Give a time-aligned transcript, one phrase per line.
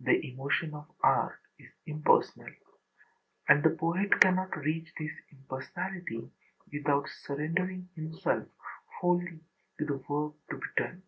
[0.00, 2.50] The emotion of art is impersonal.
[3.48, 6.32] And the poet cannot reach this impersonality
[6.72, 8.48] without surrendering himself
[9.00, 9.38] wholly
[9.78, 11.04] to the work to be done.